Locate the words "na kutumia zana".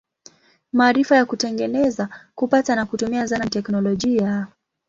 2.75-3.43